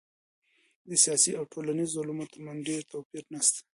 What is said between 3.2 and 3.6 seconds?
نسته.